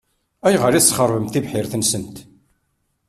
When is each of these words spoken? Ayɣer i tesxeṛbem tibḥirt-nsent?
Ayɣer 0.45 0.73
i 0.75 0.81
tesxeṛbem 0.83 1.25
tibḥirt-nsent? 1.27 2.15